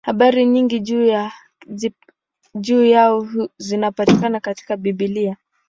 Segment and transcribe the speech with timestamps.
[0.01, 0.79] Habari nyingi
[2.61, 5.37] juu yao zinapatikana katika Biblia.